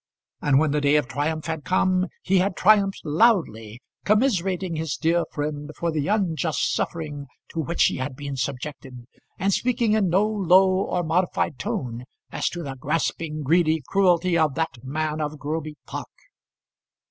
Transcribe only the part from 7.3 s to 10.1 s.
to which she had been subjected, and speaking in